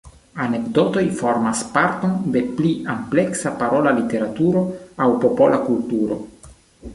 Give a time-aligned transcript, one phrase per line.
[0.43, 4.65] Anekdotoj formas parton de pli ampleksa parola literaturo
[5.07, 6.19] aŭ popola kulturo.